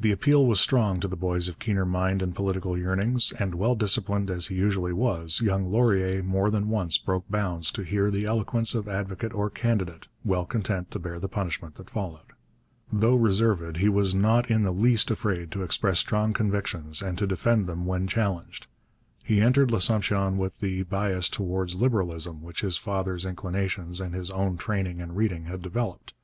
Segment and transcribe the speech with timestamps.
[0.00, 3.74] The appeal was strong to the boys of keener mind and political yearnings; and well
[3.74, 8.24] disciplined as he usually was, young Laurier more than once broke bounds to hear the
[8.24, 12.32] eloquence of advocate or candidate, well content to bear the punishment that followed.
[12.90, 17.26] Though reserved, he was not in the least afraid to express strong convictions and to
[17.26, 18.68] defend them when challenged.
[19.24, 24.56] He entered L'Assomption with the bias towards Liberalism which his father's inclinations and his own
[24.56, 26.14] training and reading had developed.